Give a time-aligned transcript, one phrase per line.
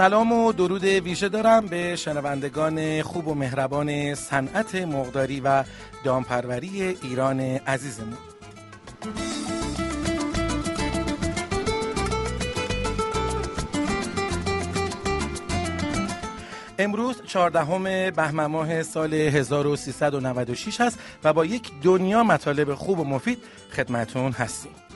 [0.00, 5.64] سلام و درود ویژه دارم به شنوندگان خوب و مهربان صنعت مقداری و
[6.04, 8.16] دامپروری ایران عزیزمون.
[16.78, 23.38] امروز 14 بهمن ماه سال 1396 هست و با یک دنیا مطالب خوب و مفید
[23.72, 24.89] خدمتون هستیم.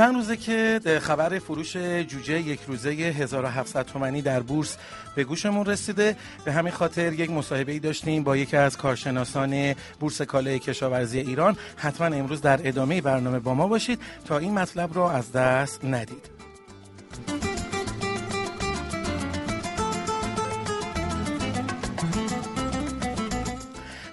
[0.00, 4.76] چند روزه که خبر فروش جوجه یک روزه 1700 تومنی در بورس
[5.14, 6.16] به گوشمون رسیده.
[6.44, 11.56] به همین خاطر یک مصاحبه ای داشتیم با یکی از کارشناسان بورس کالای کشاورزی ایران.
[11.76, 16.30] حتما امروز در ادامه برنامه با ما باشید تا این مطلب را از دست ندید.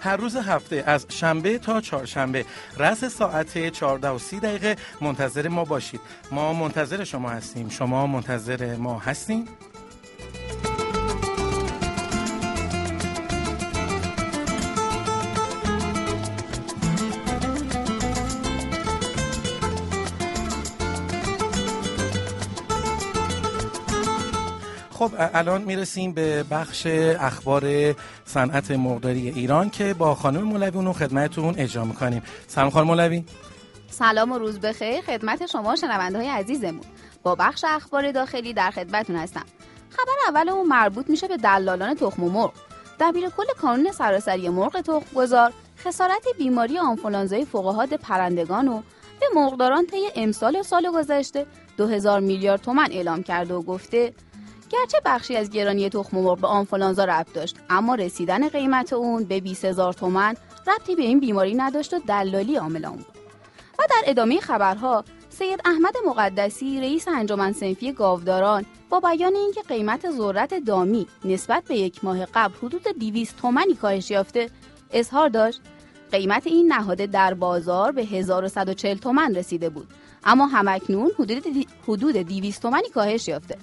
[0.08, 2.46] هر روز هفته از شنبه تا چهارشنبه.
[2.78, 4.76] رس ساعت 14 و 30 دقیقه.
[5.02, 6.00] منتظر ما باشید.
[6.32, 7.70] ما منتظر شما هستیم.
[7.70, 9.46] شما منتظر ما هستیم
[24.98, 26.88] خب الان می‌رسیم به بخش
[27.20, 27.96] اخبار
[28.26, 32.24] صنعت مقداری ایران که با خانم مولوی اونو خدمتتون اجرا می‌کنیم.
[32.48, 33.24] سلام خانم مولوی.
[33.90, 35.02] سلام و روز بخیر.
[35.02, 36.82] خدمت شما شنونده های عزیزمون.
[37.24, 39.46] با بخش اخبار داخلی در خدمتتون هستم.
[39.90, 42.54] خبر اولمون مربوط میشه به دلالان تخم مرغ.
[43.00, 48.82] دبیر کل کانون سراسری مرغ تخم گذار خسارت بیماری آنفولانزای فوقهاد پرندگان و
[49.20, 51.46] به مرغداران طی امسال سال گذشته
[51.78, 54.14] 2000 میلیارد تومن اعلام کرده و گفته
[54.70, 59.40] گرچه بخشی از گرانی تخم مرغ به آنفولانزا ربط داشت اما رسیدن قیمت اون به
[59.40, 60.36] 20 هزار تومن
[60.68, 63.18] ربطی به این بیماری نداشت و دلالی عامل اون بود.
[63.80, 70.12] و در ادامه خبرها سید احمد مقدسی رئیس انجمن سنفی گاوداران با بیان اینکه قیمت
[70.12, 74.50] ذرت دامی نسبت به یک ماه قبل حدود 200 تومنی کاهش یافته
[74.92, 75.62] اظهار داشت
[76.12, 79.88] قیمت این نهاده در بازار به 1140 تومن رسیده بود.
[80.24, 83.58] اما همکنون حدود حدود 200 تومنی کاهش یافته.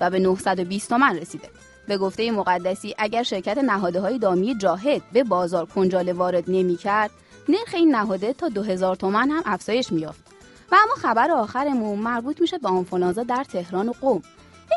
[0.00, 1.48] و به 920 تومن رسیده.
[1.88, 7.10] به گفته مقدسی اگر شرکت نهاده های دامی جاهد به بازار کنجاله وارد نمی کرد
[7.48, 10.20] نرخ این نهاده تا 2000 تومن هم افزایش میافت
[10.72, 14.16] و اما خبر آخرمون مربوط میشه به آنفولانزا در تهران و قم.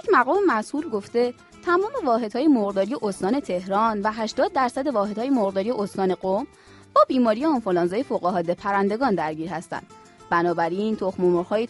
[0.04, 1.34] یک مقام مسئول گفته
[1.66, 6.48] تمام واحدهای مرغداری استان تهران و 80 درصد واحدهای مرغداری استان قم
[6.96, 9.88] با بیماری آنفولانزای فوقالعاده پرندگان درگیر هستند.
[10.34, 11.68] بنابراین تخم مرغ‌های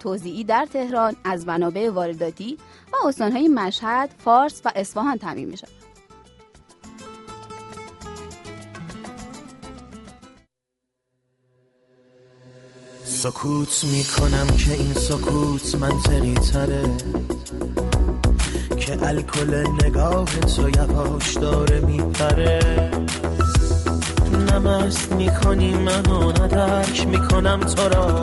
[0.00, 2.58] توزیعی در تهران از منابع وارداتی
[2.92, 5.66] و استانهای مشهد، فارس و اصفهان تامین میشه.
[13.04, 16.96] سکوت می‌کنم که این سکوت منطقی تره
[18.76, 22.90] که الکل نگاه تو یواش داره میپره
[24.52, 28.22] نمست می‌کنی منو ندرک می‌کنم تو را.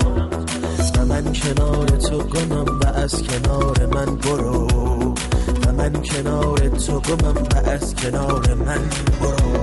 [0.96, 4.68] و من کنار تو گمم و از کنار من برو.
[5.68, 8.82] و من کنار تو گمم و از کنار من
[9.22, 9.57] برو.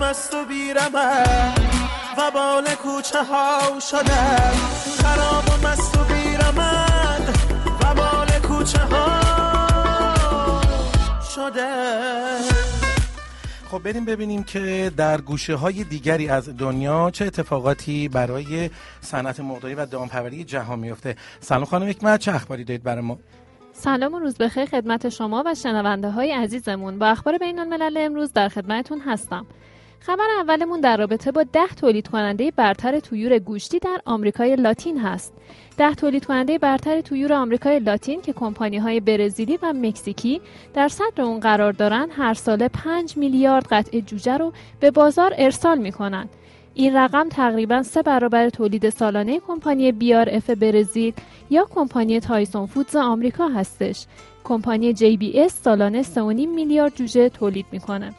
[0.00, 0.94] خرابم است و بیرم
[2.18, 4.52] و بال کوچه ها شدم.
[5.02, 6.58] خرابم است و بیرم
[7.80, 9.20] و بال کوچه ها
[11.34, 11.68] شده
[13.70, 18.70] خب بریم ببینیم که در گوشه های دیگری از دنیا چه اتفاقاتی برای
[19.00, 21.16] صنعت مقداری و دامپروری جهان میفته.
[21.40, 23.18] سلام خانم حکمت چه اخباری دارید برای ما؟
[23.72, 26.98] سلام و روز بخیر خدمت شما و شنونده های عزیزمون.
[26.98, 29.46] با اخبار بین الملل امروز در خدمتتون هستم.
[30.02, 35.32] خبر اولمون در رابطه با ده تولید کننده برتر طیور گوشتی در آمریکای لاتین هست.
[35.76, 40.40] ده تولید کننده برتر طیور آمریکای لاتین که کمپانی های برزیلی و مکزیکی
[40.74, 45.78] در صدر اون قرار دارند هر ساله 5 میلیارد قطعه جوجه رو به بازار ارسال
[45.78, 46.28] می کنند.
[46.74, 51.12] این رقم تقریبا سه برابر تولید سالانه کمپانی BRF برزیل
[51.50, 54.06] یا کمپانی تایسون فودز آمریکا هستش.
[54.44, 56.14] کمپانی JBS سالانه 3.5
[56.54, 58.14] میلیارد جوجه تولید می‌کنه.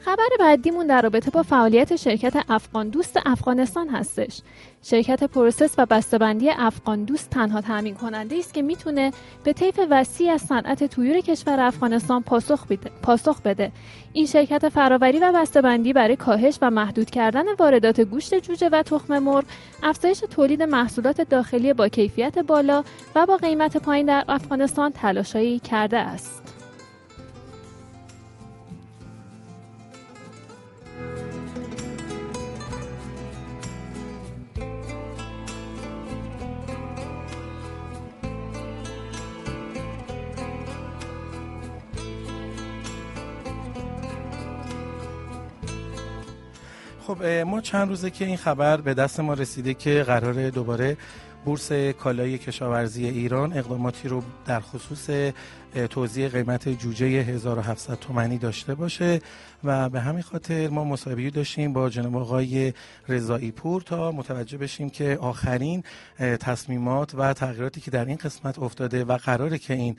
[0.00, 4.40] خبر بعدیمون در رابطه با فعالیت شرکت افغان دوست افغانستان هستش.
[4.82, 9.12] شرکت process و بسته‌بندی افغان دوست تنها تامین کننده است که می‌تونه
[9.44, 12.90] به طیف وسیع از صنعت طیور کشور افغانستان پاسخ بده.
[13.02, 13.72] پاسخ بده.
[14.12, 19.18] این شرکت فراوری و بسته‌بندی برای کاهش و محدود کردن واردات گوشت جوجه و تخم
[19.18, 19.44] مرغ،
[19.82, 22.84] افزایش تولید محصولات داخلی با کیفیت بالا
[23.14, 26.37] و با قیمت پایین در افغانستان تلاشایی کرده است.
[47.08, 50.96] خب ما چند روزه که این خبر به دست ما رسیده که قرار دوباره
[51.44, 55.10] بورس کالای کشاورزی ایران اقداماتی رو در خصوص
[55.90, 59.20] توزیع قیمت جوجه 1700 تومنی داشته باشه
[59.64, 62.72] و به همین خاطر ما مصاحبه داشتیم با جناب آقای
[63.08, 65.82] رضایی پور تا متوجه بشیم که آخرین
[66.18, 69.96] تصمیمات و تغییراتی که در این قسمت افتاده و قراره که این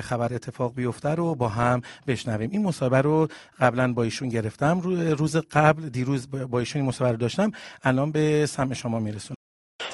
[0.00, 2.50] خبر اتفاق بیفته رو با هم بشنویم.
[2.50, 3.28] این مصاحبه رو
[3.58, 4.80] قبلا با ایشون گرفتم.
[4.80, 7.50] روز قبل دیروز با ایشون مصاحبه داشتم.
[7.82, 9.39] الان به سمع شما میرسونم.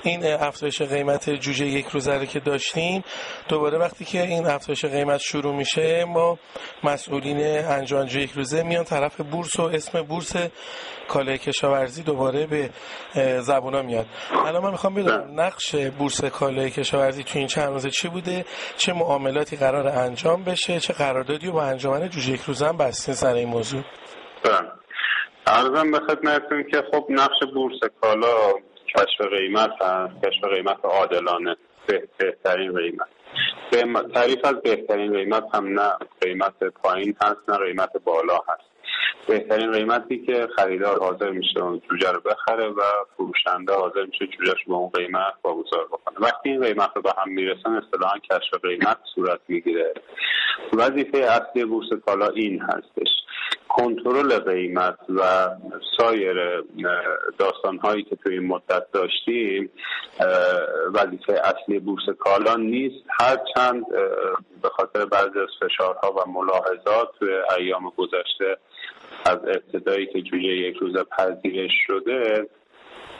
[0.06, 3.04] این افزایش قیمت جوجه یک روزه که داشتیم
[3.48, 6.38] دوباره وقتی که این افزایش قیمت شروع میشه ما
[6.84, 10.36] مسئولین انجام یک روزه میان طرف بورس و اسم بورس
[11.08, 12.70] کالای کشاورزی دوباره به
[13.40, 14.06] زبونا میاد
[14.46, 18.44] الان من می‌خوام بدونم نقش بورس کالای کشاورزی تو این چند روزه چی بوده؟
[18.76, 23.34] چه معاملاتی قرار انجام بشه؟ چه قراردادی با انجمن جوجه یک روزه هم بستین سر
[23.34, 23.82] این موضوع؟
[25.46, 28.52] ارزم به خدمتتون که خب نقش بورس کالا
[28.96, 31.56] کشف قیمت هست کشف قیمت عادلانه
[32.18, 33.08] بهترین قیمت.
[34.14, 38.75] تعریف از بهترین قیمت هم نه قیمت پایین هست نه قیمت بالا هست.
[39.28, 42.82] بهترین قیمتی که خریدار حاضر میشه اون جوجه رو بخره و
[43.16, 46.16] فروشنده حاضر میشه جوجهش به اون قیمت واگذار بکنه.
[46.20, 49.94] وقتی این قیمت رو به هم می‌رسن اصطلاحا کشف قیمت صورت می‌گیره.
[50.72, 53.08] وظیفه اصلی بورس کالا این هستش.
[53.68, 55.48] کنترل قیمت و
[55.98, 56.62] سایر
[57.38, 59.70] داستان هایی که توی این مدت داشتیم
[60.94, 63.04] وظیفه اصلی بورس کالا نیست.
[63.20, 63.86] هرچند
[64.62, 68.56] به خاطر بعضی از فشارها و ملاحظات توی ایام گذشته
[69.26, 72.48] از ابتدایی که جوجه یک روز پذیرش شده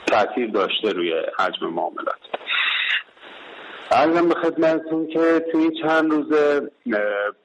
[0.07, 2.19] تاثیر داشته روی حجم معاملات.
[3.91, 6.33] ارزم به خدمتتون که توی چند روز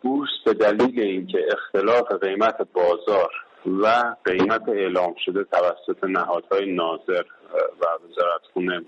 [0.02, 3.30] بورس به دلیل اینکه اختلاف قیمت بازار
[3.66, 7.22] و قیمت اعلام شده توسط نهادهای ناظر
[7.54, 8.84] و وزارت خونه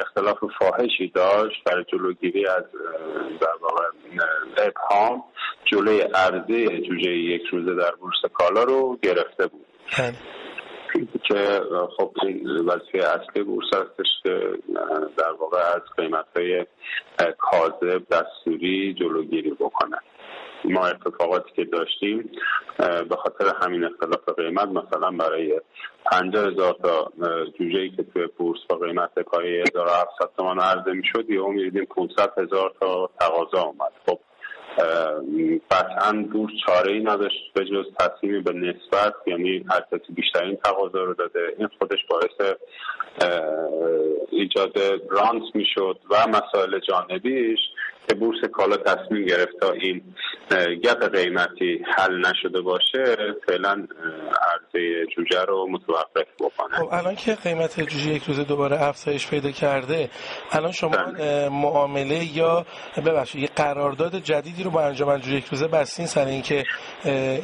[0.00, 2.64] اختلاف فاحشی داشت برای جلوگیری از
[3.40, 3.84] در واقع
[4.58, 5.24] ابهام
[5.64, 9.66] جلوی عرضه جوجه یک روزه در بورس کالا رو گرفته بود
[9.98, 10.14] بله.
[11.28, 11.60] که
[11.96, 14.40] خب این وظیفه اصلی بورس هستش که
[15.16, 16.66] در واقع از قیمت های
[17.38, 20.00] کاذب دستوری جلوگیری بکنن
[20.68, 22.30] ما اتفاقاتی که داشتیم
[22.78, 25.60] به خاطر همین اختلاف قیمت مثلا برای
[26.12, 27.12] پنجاه هزار تا
[27.58, 31.84] جوجه ای که توی بورس با قیمت کاری 1700 تومان عرضه می شد یه می‌دیدیم
[31.84, 33.92] 500 هزار تا تقاضا اومد.
[34.06, 34.18] خب
[35.70, 39.80] قطعا بورس چاره ای نداشت به جز تصمیمی به نسبت یعنی هر
[40.14, 41.54] بیشترین تقاضا رو داده.
[41.58, 42.54] این خودش باعث
[44.30, 44.72] ایجاد
[45.10, 47.58] رانت می‌شد و مسائل جانبیش
[48.08, 50.02] که بورس کالا تصمیم گرفت تا این
[50.84, 53.86] گپ قیمتی حل نشده باشه فعلا
[54.50, 56.76] عرضه جوجه رو متوقف بکنه.
[56.76, 60.10] خب الان که قیمت جوجه یک روزه دوباره افزایش پیدا کرده
[60.50, 61.48] الان شما بله.
[61.48, 62.66] معامله یا
[63.06, 66.64] ببخشید یه قرارداد جدیدی رو با انجمن جوجه یک روزه بستین سر اینکه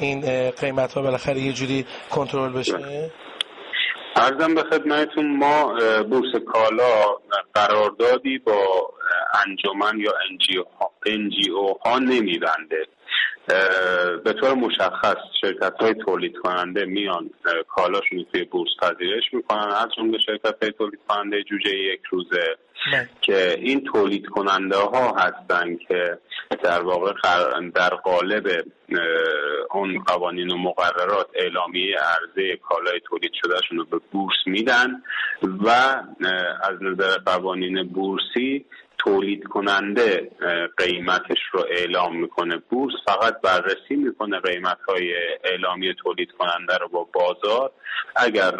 [0.00, 3.10] این قیمت ها بالاخره یه جوری کنترل بشه؟
[4.16, 7.18] ارزم به خدمتتون ما بورس کالا
[7.54, 8.90] قراردادی با
[9.46, 10.12] انجمن یا
[11.06, 12.86] انجیو ها نمیبنده.
[14.24, 17.30] به طور مشخص شرکت های تولید کننده میان
[17.68, 19.68] کالاشون توی بورس پذیرش می‌کنن.
[19.68, 22.56] از جمله شرکت های تولید کننده جوجه یک روزه.
[22.92, 23.10] نه.
[23.20, 26.18] که این تولید کننده ها هستن که
[26.62, 27.12] در واقع
[27.74, 28.64] در قالب
[29.70, 35.02] اون قوانین و مقررات اعلامیه عرضه کالای تولید شدهشون رو به بورس میدن
[35.42, 35.68] و
[36.62, 38.64] از نظر قوانین بورسی
[38.98, 40.30] تولید کننده
[40.76, 42.56] قیمتش رو اعلام می‌کنه.
[42.70, 47.70] بورس فقط بررسی می‌کنه قیمت های اعلامی تولید کننده رو با بازار.
[48.16, 48.52] اگر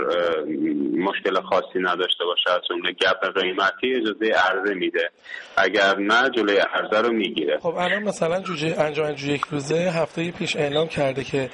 [0.97, 5.11] مشکل خاصی نداشته باشه از جمله گپ قیمتی اجازه عرضه میده.
[5.57, 7.59] اگر نه جلوی عرضه رو می‌گیره.
[7.59, 11.51] خب الان مثلا جوجه انجام جوجه یک روزه هفته پیش اعلام کرده که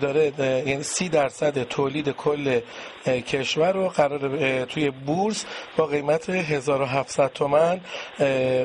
[0.00, 2.60] داره یعنی سی درصد تولید کل
[3.06, 7.80] کشور رو قرار توی بورس با قیمت 1700 تومن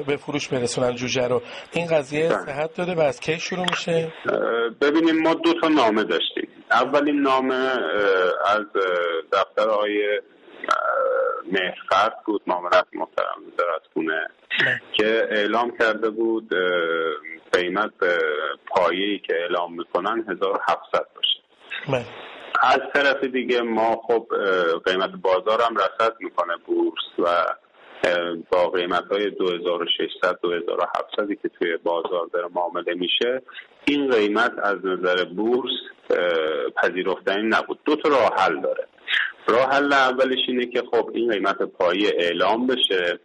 [0.07, 1.41] به فروش برسونن جوجه رو
[1.71, 2.45] این قضیه بله.
[2.45, 4.13] صحت داره و از کی شروع میشه
[4.81, 7.55] ببینیم ما دو تا نامه داشتیم اولین نامه
[8.45, 8.65] از
[9.33, 10.19] دفتر آقای
[11.51, 14.27] مهرفرد بود معاملت محترم وزارتخونه
[14.59, 14.81] بله.
[14.93, 16.49] که اعلام کرده بود
[17.53, 17.93] قیمت
[18.67, 21.39] پایه‌ای که اعلام می‌کنن 1700 باشه
[21.87, 22.05] بله.
[22.61, 24.27] از طرف دیگه ما خب
[24.85, 27.45] قیمت بازار هم رسد می‌کنه بورس و
[28.51, 33.41] با قیمت های 2600 2700 که توی بازار داره معامله میشه
[33.85, 35.71] این قیمت از نظر بورس
[36.75, 37.79] پذیرفتنی نبود.
[37.85, 38.87] دو تا راه حل داره.
[39.47, 43.19] راه حل اولش اینه که خب این قیمت پایی اعلام بشه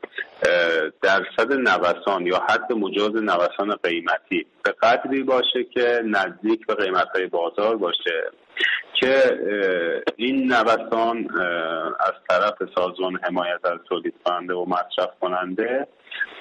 [1.03, 7.27] درصد نوسان یا حد مجاز نوسان قیمتی به قدری باشه که نزدیک به قیمت های
[7.27, 8.31] بازار باشه.
[8.95, 9.39] که
[10.17, 11.29] این نوسان
[12.01, 15.87] از طرف سازمان حمایت از تولید کننده و مصرف کننده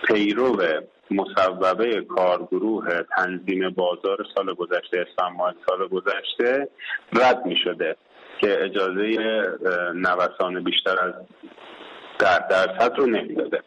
[0.08, 0.64] پیرو
[1.12, 6.68] مصوبه کارگروه تنظیم بازار سال گذشته اسفند سال گذشته
[7.14, 7.96] رد می شده
[8.42, 9.04] که اجازه
[9.96, 11.14] نوسان بیشتر از
[12.20, 13.62] در درصد رو نمی‌داده.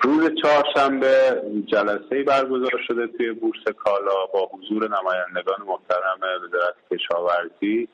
[0.00, 7.88] روز چهارشنبه جلسه برگزار شده توی بورس کالا با حضور نمایندگان محترم وزارت کشاورزی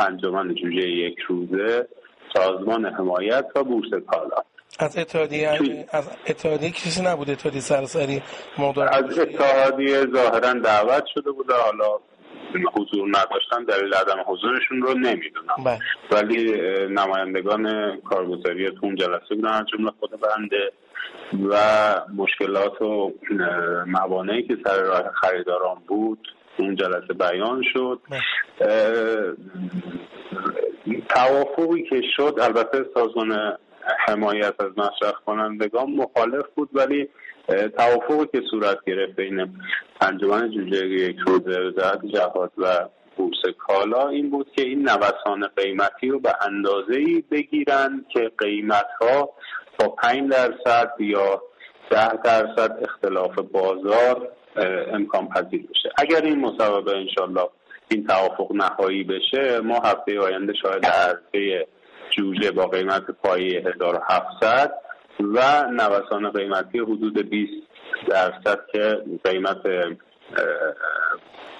[0.00, 1.88] انجمن جوجه یک روزه
[2.36, 4.36] سازمان حمایت و بورس کالا.
[4.78, 5.48] از اتحادیه
[5.92, 8.22] از اتحادیه کسی نبود اتحادیه سراسری
[8.58, 11.54] موضوع از اتحادیه ظاهرا دعوت شده بوده.
[11.54, 11.98] حالا
[12.62, 15.78] حضور نداشتن دلیل عدم حضورشون رو نمی‌دونم بله.
[16.12, 16.52] ولی
[16.88, 20.72] نمایندگان کارگزاری تو اون جلسه بودن از جمله خود بنده
[21.50, 21.56] و
[22.16, 23.12] مشکلات و
[23.86, 28.20] موانعی که سر راه خریداران بود اون جلسه بیان شد بله.
[31.08, 33.56] توافقی که شد البته سازمان
[34.06, 37.08] حمایت از مصرف کنندگان مخالف بود ولی
[37.48, 39.58] توافقی که صورت گرفت بین
[40.00, 44.08] انجمن جوجه یک روزه وزارت جهاد و بورس کالا.
[44.08, 49.30] این بود که این نوسان قیمتی رو به اندازه ای بگیرن که قیمت ها
[49.78, 51.42] با 5 درصد یا
[51.90, 54.28] 10 درصد اختلاف بازار
[54.92, 55.90] امکان پذیر بشه.
[55.98, 57.48] اگر این مصوبه انشالله
[57.88, 61.66] این توافق نهایی بشه ما هفته آینده شاید عرضه
[62.16, 64.72] جوجه با قیمت پایی 1700
[65.20, 67.52] و نوسان قیمتی حدود 20
[68.08, 69.62] درصد که قیمت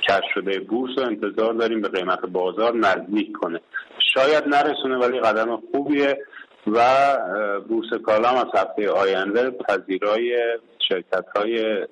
[0.08, 3.60] کش شده بورس رو انتظار داریم به قیمت بازار نزدیک کنه.
[4.14, 6.18] شاید نرسونه ولی قدم خوبیه
[6.66, 6.80] و
[7.68, 10.36] بورس کالام از هفته آینده پذیرای
[10.88, 11.86] شرکت های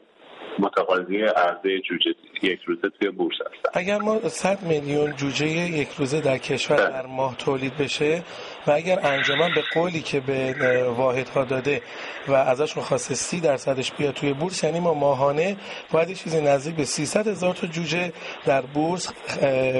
[0.58, 3.80] متقاضی عرضه جوجه یک روزه توی بورس هستن.
[3.80, 6.88] اگر ما 100 میلیون جوجه یک روزه در کشور بله.
[6.88, 8.22] در ماه تولید بشه
[8.66, 11.82] و اگر انجمن به قولی که به واحدها داده
[12.28, 15.56] و ازشون خواسته سی درصدش بیاد توی بورس یعنی ما ماهانه
[15.92, 18.12] باید یه چیزی نزدیک به 300 هزار تا جوجه
[18.46, 19.12] در بورس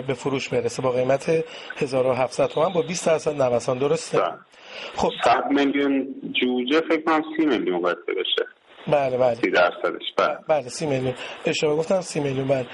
[0.07, 1.45] به فروش برسه با قیمت
[1.77, 3.79] 1700 تومن با 20 درصد نوسان.
[3.79, 4.33] درسته؟ بله.
[4.97, 5.11] خب.
[5.25, 8.47] 100 میلیون جوجه فکر کنم 30 میلیون بشه.
[8.87, 9.35] بله بله.
[9.35, 10.37] سی درصدش بله.
[10.49, 11.15] بله سی میلیون.
[11.47, 12.67] اشتباه گفتم سی میلیون بله.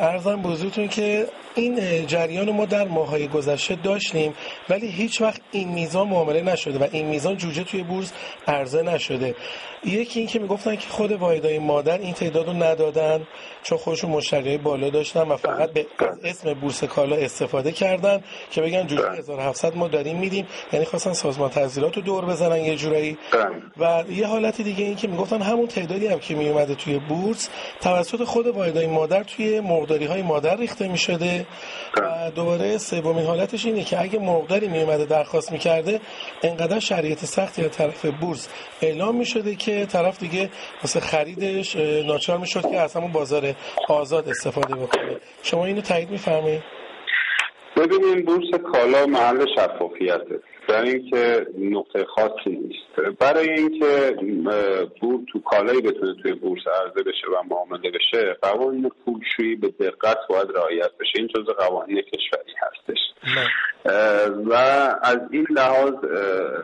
[0.00, 4.34] ارزم بزرگتون که این جریان ما در ماهای گذشته داشتیم
[4.68, 8.12] ولی هیچ وقت این میزان معامله نشده و این میزان جوجه توی بورس
[8.46, 9.34] عرضه نشده.
[9.84, 13.26] یکی این که می‌گفتن که خود واحدهای مادر این تعداد رو ندادن
[13.62, 15.86] چون خودشون مشتری بالا داشتن و فقط به
[16.24, 18.20] اسم بورس کالا استفاده کردن
[18.50, 23.18] که بگن جوجه 1700 ما داریم میدیم یعنی خواستن سازمان رو دور بزنن یه جورایی.
[23.78, 27.48] و یه حالت دیگه این که می‌گفتن همون تعدادی هم که میومده توی بورس
[27.80, 31.46] توسط خود واحدهای مادر توی مرغداری های مادر ریخته می‌شده.
[31.96, 36.00] و دوباره سومین حالتش اینه که اگه مرغداری میومده درخواست می‌کرده
[36.42, 38.48] انقدر شرایط سختی از طرف بورس
[38.82, 40.50] اعلام می‌شده که طرف دیگه
[40.82, 41.76] واسه خریدش
[42.06, 43.54] ناچار می‌شد که از همون بازار
[43.88, 45.16] آزاد استفاده بکنه.
[45.42, 46.62] شما اینو تایید میفرمایید؟
[47.76, 50.40] ببینیم بورس کالا محل شفافیته.
[50.68, 53.18] برای اینکه نقطه خاصی نیست.
[53.18, 54.16] برای اینکه
[55.00, 60.18] بور تو کالایی بتونه توی بورس عرضه بشه و معامله بشه قوانین پولشویی به دقت
[60.28, 61.12] باید رعایت بشه.
[61.16, 62.98] این جزء قوانین کشوری هستش.
[64.46, 64.52] و
[65.02, 65.94] از این لحاظ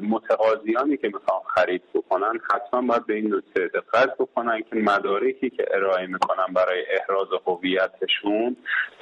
[0.00, 5.64] متقاضیانی که می‌خوان خرید بکنن حتما باید به این نکته دقت بکنن که مدارکی که
[5.70, 8.56] ارائه می‌کنن برای احراز هویتشون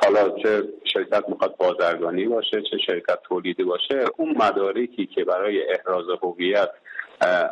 [0.04, 0.62] حالا چه
[0.92, 4.34] شرکت می‌خواد بازرگانی باشه چه شرکت تولیدی باشه اون
[4.88, 6.70] مدارکی که برای احراز هویت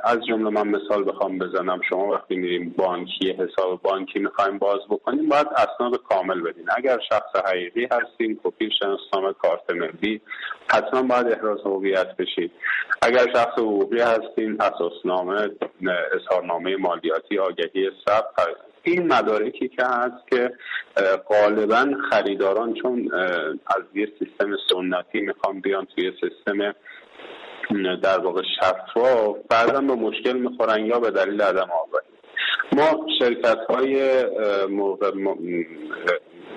[0.04, 1.80] از جمله من مثال بخوام بزنم.
[1.88, 6.66] شما وقتی میریم بانکی حساب بانکی می‌خوایم باز بکنیم باید اسناد کامل بدین.
[6.76, 10.20] اگر شخص حقیقی هستین کپی شناسنامه کارت ملی
[10.70, 12.52] حتما باید احراز هویت بشید.
[13.02, 15.50] اگر شخص حقوقی هستین اساسنامه
[16.14, 18.48] اظهارنامه مالیاتی آگهی ثبت
[18.82, 20.50] این مدارکی که هست که
[21.28, 23.10] غالبا خریداران چون
[23.66, 26.74] از یه سیستم سنتی می‌خوان بیان توی سیستم
[28.02, 32.06] در واقع شفاف بعضا به مشکل می‌خورن یا به دلیل عدم آگاهی.
[32.72, 34.24] ما شرکت های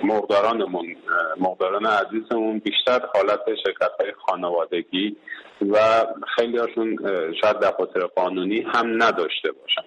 [0.03, 0.95] مقدارانمون
[1.37, 5.17] مقداران عزیزمون بیشتر حالت شرکت های خانوادگی
[5.69, 5.77] و
[6.35, 6.97] خیلی هاشون
[7.41, 9.83] شاید دفاتر قانونی هم نداشته باشن.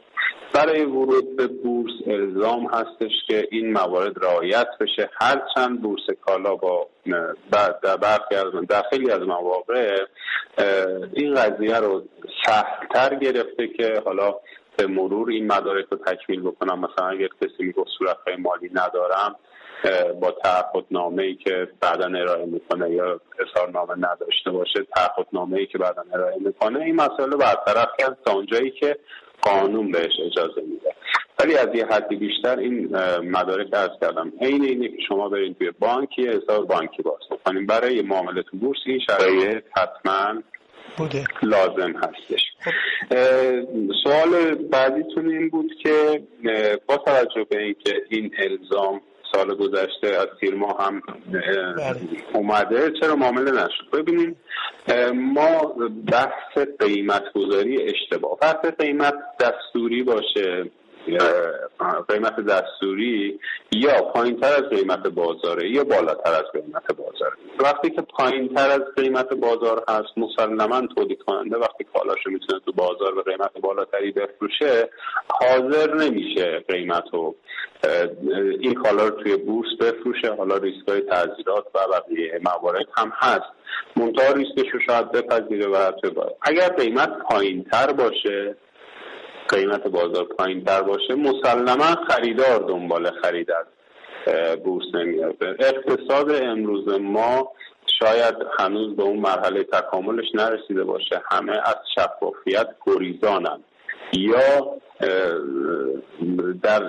[0.54, 5.10] برای ورود به بورس الزام هستش که این موارد رعایت بشه.
[5.20, 6.88] هرچند بورس کالا با
[7.82, 9.98] در برخی از در از مواقع
[11.12, 12.02] این قضیه رو
[12.46, 14.34] سختتر گرفته که حالا
[14.76, 16.78] به مرور این مدارک رو تکمیل بکنم.
[16.78, 19.36] مثلا اگر کسی می‌گفت صورت مالی ندارم
[20.20, 25.58] با تعهد نامه ای که بعدا ارائه می‌کنه یا اظهار نامه نداشته باشه تعهد نامه
[25.58, 28.18] ای که بعدا ارائه می‌کنه این مسئله برطرف کرد.
[28.24, 28.96] تا اونجایی که
[29.42, 30.94] قانون بهش اجازه میده.
[31.38, 32.96] ولی از یه حدی بیشتر این
[33.30, 34.32] مدارک ارز کردم.
[34.40, 37.66] عین اینه که شما برید توی بانکی حساب بانکی باز بکنیم.
[37.66, 40.42] برای معامله تو بورس این شرایط حتما
[40.96, 41.24] بوده.
[41.42, 42.40] لازم هستش.
[42.64, 42.70] خب.
[44.04, 46.22] سوال بعدیتون این بود که
[46.86, 49.00] با توجه به اینکه این الزام
[49.32, 51.96] سال گذشته از تیر ماه هم بله.
[52.34, 52.92] اومده.
[53.00, 54.36] چرا معامله نشد؟ ببینید
[55.14, 55.74] ما
[56.12, 58.38] بحث قیمت گذاری اشتباه.
[58.38, 60.70] بحث قیمت دستوری باشه.
[62.08, 63.40] قیمت دستوری
[63.72, 67.32] یا پایین تر از قیمت بازاره یا بالاتر از قیمت بازاره.
[67.58, 72.72] وقتی که پایین تر از قیمت بازار هست مسلما تولید کننده وقتی کالاشو می‌تونه تو
[72.72, 74.90] بازار به قیمت بالاتری بفروشه
[75.28, 77.34] حاضر نمیشه قیمت رو
[78.60, 80.34] این کالا رو توی بورس بفروشه.
[80.34, 83.52] حالا ریسک های تعذیرات و بقیه موارد هم هست.
[83.96, 85.92] منتها ریسکش رو شاید بپذیره و
[86.42, 88.56] اگر قیمت پایین تر باشه
[89.52, 93.66] قیمت بازار پایین تر باشه مسلما خریدار دنبال خرید از
[94.64, 97.52] بورس نمیاد اقتصاد امروز ما
[97.98, 101.22] شاید هنوز به اون مرحله تکاملش نرسیده باشه.
[101.30, 103.60] همه از شفافیت گریزانن.
[104.12, 104.76] یا
[106.62, 106.82] در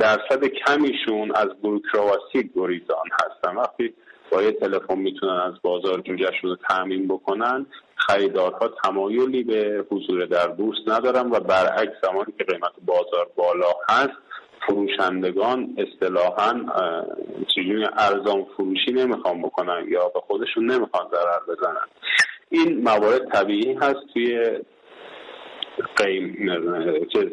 [0.00, 3.56] درصد کمیشون از بروکراسی گریزان هستن.
[3.56, 3.94] وقتی
[4.30, 7.66] با یه تلفن می‌تونن از بازار جوجهشون رو تعمین بکنن.
[7.96, 14.18] خریدارها تمایلی به حضور در بورس ندارن و برعکس زمانی که قیمت بازار بالا هست
[14.66, 16.52] فروشندگان اصطلاحا
[17.54, 21.86] چجوری ارزان فروشی نمی‌خوان بکنن یا به خودشون نمی‌خوان ضرر بزنن.
[22.50, 24.58] این موارد طبیعی هست توی
[25.96, 26.50] قیم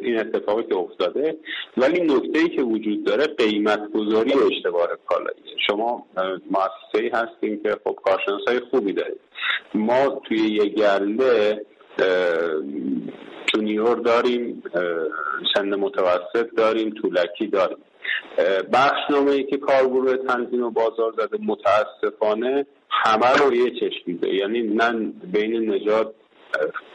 [0.01, 1.37] این اتفاقی که افتاده.
[1.77, 6.05] ولی نکته ای که وجود داره قیمت گذاری اشتباه کالایی شما
[6.51, 9.19] مؤسسه هستیم که خب کارشناس های خوبی دارید.
[9.73, 11.61] ما توی یه گله
[13.53, 14.63] جونیور داریم
[15.55, 17.77] سن متوسط داریم طولکی داریم.
[18.73, 25.13] بخشنامه ای که کارگروه تنظیم و بازار زده متاسفانه همه رو یه چشمیده یعنی نه
[25.33, 26.13] بین نجات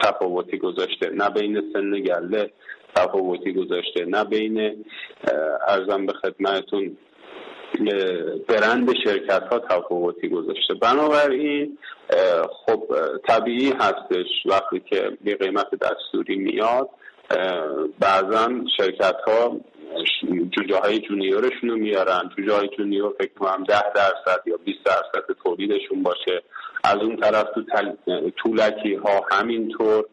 [0.01, 1.11] تفاوتی گذاشته.
[1.11, 2.51] نه بین سن گله
[2.95, 4.85] تفاوتی گذاشته نه بین
[5.69, 6.97] ارزم به خدمتون
[8.49, 10.75] برند شرکت ها تفاوتی گذاشته.
[10.75, 11.79] بنابراین
[12.67, 12.83] خب
[13.29, 16.89] طبیعی هستش وقتی که به قیمت دستوری میاد
[18.01, 19.61] بعضا شرکت ها
[20.51, 22.31] جوجه های جونیورشون رو میارن.
[22.37, 26.43] جوجه های جونیور فکر کنم ده درصد یا 20 درصد تولیدشون باشه.
[26.85, 27.63] از اون طرف تو
[28.43, 30.05] طولکی ها همینطور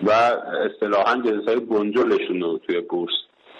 [0.00, 3.12] و اصطلاحا جنس های گنجلشون رو توی بورس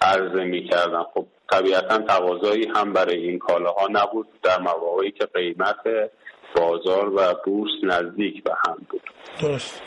[0.02, 1.02] عرضه می‌کردن.
[1.14, 6.10] خب طبیعتا تقاضایی هم برای این کالاها نبود در مواقعی که قیمت
[6.56, 9.02] بازار و بورس نزدیک به هم بود.
[9.42, 9.82] درست.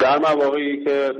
[0.00, 1.14] در مواقعی که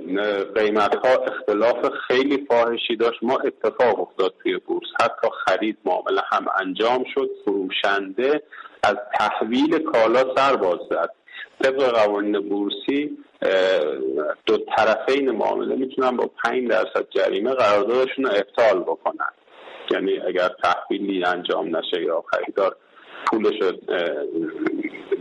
[0.55, 4.88] قیمت ها اختلاف خیلی فاحشی داشت ما اتفاق افتاد توی بورس.
[5.01, 8.43] حتی خرید معامله هم انجام شد فروشنده
[8.83, 11.11] از تحویل کالا سر باز زد.
[11.62, 13.19] طبق قوانین بورسی
[14.47, 19.31] دو طرفین معامله می‌تونن با 5 درصد جریمه قراردادشون رو ابطال بکنن.
[19.91, 22.77] یعنی اگر تحویلی انجام نشه یا خریدار
[23.31, 23.55] پولش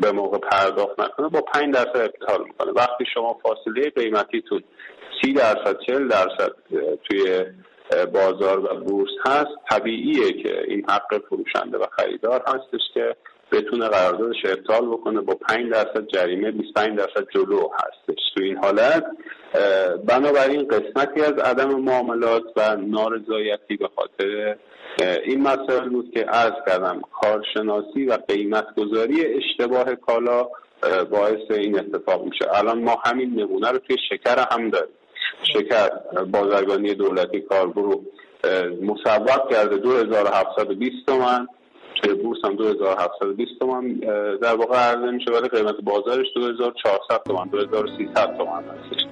[0.02, 2.72] به موقع پرداخت نکنه با 5 درصد ابطال می‌کنه.
[2.72, 4.64] وقتی شما فاصله قیمتیتون
[5.22, 6.52] 30 درصد 40 درصد
[7.04, 7.46] توی
[8.14, 13.16] بازار و بورس هست طبیعیه که این حق فروشنده و خریدار هستش که
[13.52, 18.20] بتونه قراردادش ابطال بکنه با 5 درصد جریمه 25 درصد جلو هستش.
[18.36, 19.06] تو این حالت
[20.08, 24.56] بنابراین قسمتی از عدم معاملات و نارضایتی به خاطر
[25.24, 30.48] این مسائل بود که عرض کردم کارشناسی و قیمت گذاری اشتباه کالا
[31.12, 32.46] باعث این اتفاق میشه.
[32.54, 34.94] الان ما همین نمونه رو توی شکر هم داریم.
[35.44, 35.90] شکر
[36.32, 38.04] بازرگانی دولتی کارگروه
[38.82, 41.48] مصوب کرده 2720 تومن.
[42.04, 43.94] توی بورس هم 2720 تومن
[44.42, 49.06] در واقع عرضه میشه ولی قیمت بازارش 2400 تومن 2300 تومن هستش.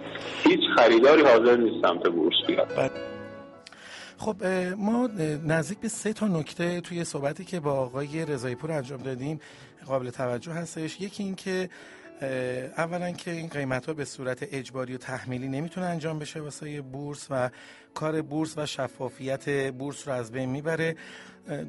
[0.43, 2.91] هیچ خریداری حاضر نیست سمت بورس بیاد.
[4.17, 4.35] خب
[4.77, 5.09] ما
[5.47, 9.39] نزدیک به سه تا نکته توی صحبتی که با آقای رضایی پور انجام دادیم
[9.87, 11.01] قابل توجه هستش.
[11.01, 11.69] یکی این که
[12.21, 17.27] اولا که این قیمت ها به صورت اجباری و تحمیلی نمی‌تونه انجام بشه واسه بورس
[17.29, 17.49] و
[17.93, 20.95] کار بورس و شفافیت بورس رو از بین می‌بره.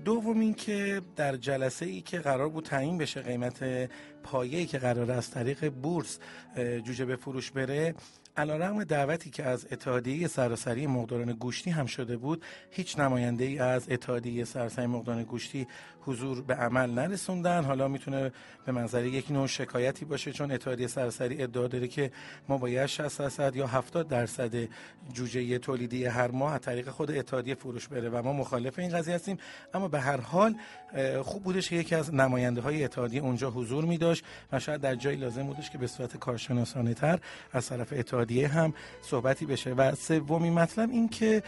[0.04, 3.90] دوم این که در جلسه ای که قرار بود تعیین بشه قیمت
[4.22, 6.18] پایه‌ای که قرار از طریق بورس
[6.56, 7.94] جوجه به فروش بره
[8.36, 13.90] علیرغم دعوتی که از اتحادیه سراسری مقداران گوشتی هم شده بود هیچ نماینده ای از
[13.90, 15.66] اتحادیه سراسری مقداران گوشتی
[16.00, 17.64] حضور به عمل نرسوندن.
[17.64, 18.32] حالا می‌تونه
[18.66, 22.10] به منظر یک نوع شکایتی باشه چون اتحادیه سراسری ادعا داره که
[22.48, 24.68] ما باید 60 درصد یا 70 درصد
[25.12, 29.14] جوجه تولیدی هر ماه از طریق خود اتحادیه فروش بره و ما مخالف این قضیه
[29.14, 29.38] هستیم.
[29.74, 30.54] اما به هر حال
[31.22, 34.94] خوب بودش که یکی از نماینده های اتحادیه اونجا حضور می داشت و شاید در
[34.94, 37.18] جایی لازم بودش که به صورت کارشناسانه تر
[37.52, 39.70] از طرف اتحادیه هم صحبتی بشه.
[39.70, 41.42] و سومین مطلب این که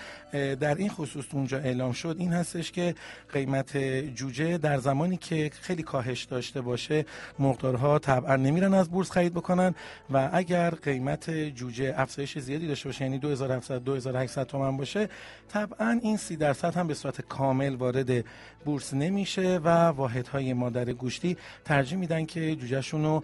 [0.60, 2.94] در این خصوص اونجا اعلام شد این هستش که
[3.32, 3.76] قیمت
[4.14, 7.04] جوجه در زمانی که خیلی کاهش داشته باشه
[7.38, 9.74] مقدارها طبعا نمیرن از بورس خرید بکنن.
[10.10, 15.08] و اگر قیمت جوجه افزایش زیادی داشته باشه یعنی 2700 2800 تومان باشه
[15.48, 18.24] طبعا این 30 درصد هم به صورت کامل وارد
[18.64, 23.22] بورس نمیشه و واحدهای مادر گوشتی ترجیح میدن که جوجهشون رو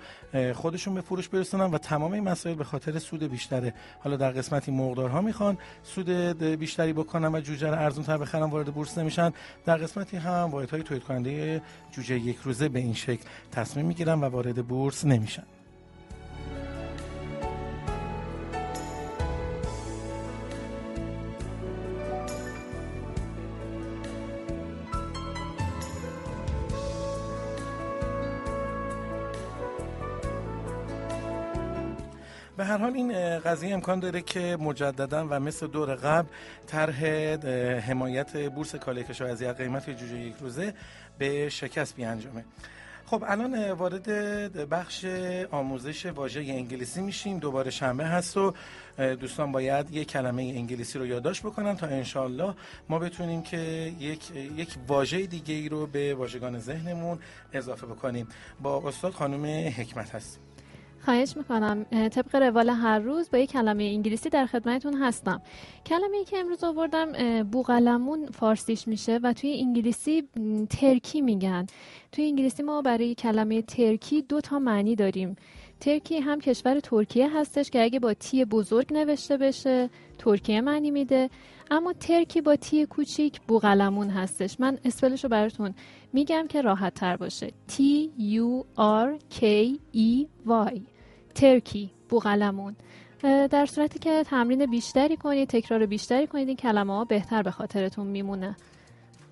[0.55, 3.75] خودشون به فروش برسونن و تمام این مسائل به خاطر سود بیشتره.
[4.01, 6.11] حالا در قسمتی مقدارها می‌خوان سود
[6.43, 9.33] بیشتری بکنن و جوجه رو ارزون تر بخرن وارد بورس نمیشن.
[9.67, 14.25] در قسمتی هم واحدهای تولید کننده جوجه یک روزه به این شکل تصمیم می‌گیرن و
[14.25, 15.43] وارد بورس نمیشن.
[32.75, 36.29] هر حال این قضیه امکان داره که مجددا و مثل دور قبل
[36.67, 37.05] طرح
[37.81, 40.75] حمایت بورس کالای کشاورزی از قیمت جوجه یک روزه
[41.19, 42.45] به شکست بیانجامه
[43.07, 44.09] خب الان وارد
[44.69, 45.05] بخش
[45.51, 47.39] آموزش واژه انگلیسی میشیم.
[47.39, 48.55] دوباره شنبه هست و
[48.99, 52.55] دوستان باید یک کلمه انگلیسی رو یادداشت بکنن تا انشالله
[52.89, 53.59] ما بتونیم که
[53.99, 57.19] یک یک واژه دیگه ای رو به واژگان ذهنمون
[57.53, 58.29] اضافه بکنیم.
[58.63, 60.54] با استاد خانم حکمت هستیم.
[61.05, 65.43] خواهش می‌کنم طبق روال هر روز با یک کلمه انگلیسی در خدمتون هستم.
[65.87, 70.29] کلمه ای که امروز آوردم بوغلمون فارسیش میشه و توی انگلیسی
[70.71, 71.67] ترکی میگن.
[72.13, 75.37] توی انگلیسی ما برای کلمه ترکی دو تا معنی داریم.
[75.81, 81.31] ترکی هم کشور ترکیه هستش که اگه با تی بزرگ نوشته بشه ترکیه معنی میده.
[81.71, 84.61] اما ترکی با تی کوچیک بوغلمون هستش.
[84.61, 85.75] من اسپلش رو براتون
[86.13, 87.49] میگم که راحت تر باشه.
[87.69, 87.75] T
[88.19, 89.45] U R K
[89.95, 90.94] E Y
[91.35, 92.77] ترکی بوغلمون.
[93.51, 98.07] در صورتی که تمرین بیشتری کنید تکرار بیشتری کنید این کلمه ها بهتر به خاطرتون
[98.07, 98.57] میمونه.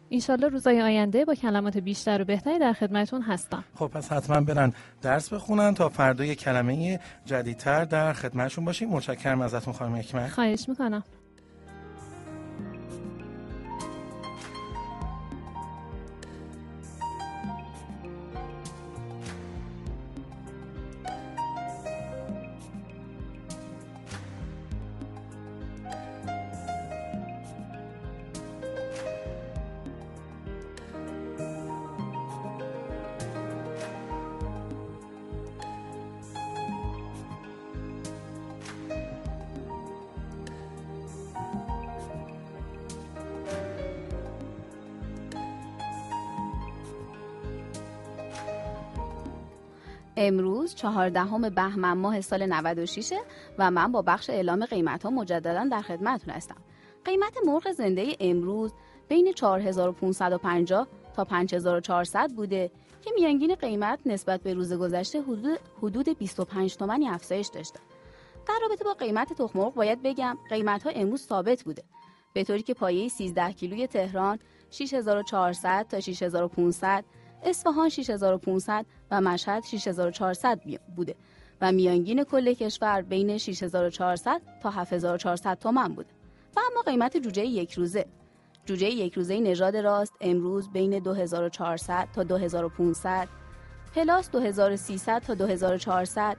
[0.08, 3.64] اینشالله روزای آینده با کلمات بیشتر و بهتری در خدمتون هستم.
[3.74, 8.88] خب پس حتما برن درس بخونن تا فردا کلمه جدیدتر در خدمتشون باشیم.
[8.88, 10.30] متشکرم ازتون خانم حکمت.
[10.30, 11.04] خواهش می‌کنم.
[50.16, 53.12] امروز چهاردهم بهمن ماه سال 96
[53.58, 56.56] و من با بخش اعلام قیمت ها مجددا در خدمتتون هستم.
[57.04, 58.72] قیمت مرغ زنده امروز
[59.08, 62.70] بین 4550 تا 5400 بوده
[63.02, 67.80] که میانگین قیمت نسبت به روز گذشته حدود حدود 25 تومانی افزایش داشته.
[68.48, 71.82] در رابطه با قیمت تخم مرغ باید بگم قیمت ها امروز ثابت بوده.
[72.32, 74.38] به طوری که پایه 13 کیلوی تهران
[74.70, 77.04] 6400 تا 6500
[77.42, 80.60] اصفهان 6500 و مشهد 6400
[80.96, 81.14] بوده
[81.60, 86.10] و میانگین کل کشور بین 6400 تا 7400 تومن بوده
[86.56, 88.06] و اما قیمت جوجه یک روزه
[88.66, 93.28] جوجه یک روزه نژاد راست امروز بین 2400 تا 2500
[93.94, 96.36] پلاس 2300 تا 2400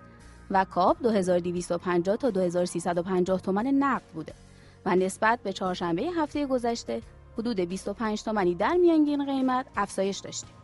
[0.52, 4.34] و کاب 2250 تا 2350 تومن نقد بوده
[4.86, 7.02] و نسبت به چهارشنبه هفته گذشته
[7.38, 10.63] حدود 25 تومانی در میانگین قیمت افزایش داشتیم.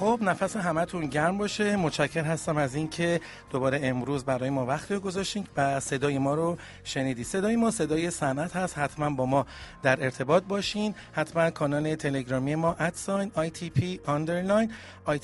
[0.00, 1.76] خب نفس همتون گرم باشه.
[1.76, 6.56] متشکر هستم از اینکه دوباره امروز برای ما وقتی رو گذاشتین و صدای ما رو
[6.84, 7.24] شنیدی.
[7.24, 8.78] صدای ما صدای صنعت هست.
[8.78, 9.46] حتما با ما
[9.82, 10.94] در ارتباط باشین.
[11.12, 13.30] حتما کانال تلگرامی ما ادساین
[13.74, 14.72] P underline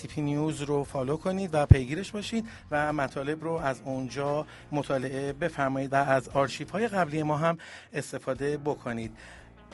[0.09, 5.92] P News رو follow کنید و پیگیرش باشید و مطالب رو از اونجا مطالعه بفرمایید
[5.92, 7.58] و از آرشیو های قبلی ما هم
[7.92, 9.12] استفاده بکنید.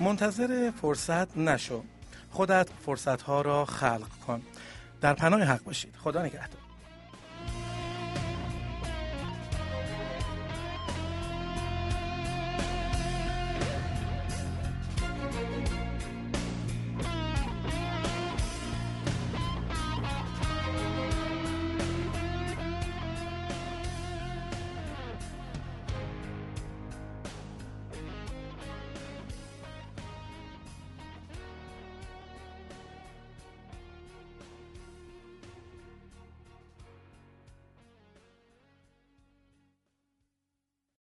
[0.00, 1.82] منتظر فرصت نشو.
[2.30, 4.42] خودت فرصت ها را خلق کن.
[5.02, 5.94] در پناه حق باشید.
[5.96, 6.61] خدا نگهدار.